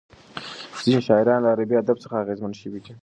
ځینې 0.83 0.99
شاعران 1.07 1.39
له 1.43 1.49
عربي 1.53 1.75
ادب 1.77 1.97
څخه 2.03 2.15
اغېزمن 2.17 2.51
شوي 2.61 2.79
دي. 2.85 2.93